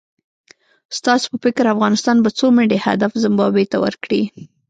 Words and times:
ستاسو 0.97 1.25
په 1.31 1.37
فکر 1.45 1.63
افغانستان 1.73 2.17
به 2.23 2.29
څو 2.39 2.45
منډي 2.55 2.79
هدف 2.85 3.11
زیمبابوې 3.23 3.65
ته 3.71 3.77
ورکړي؟ 3.85 4.21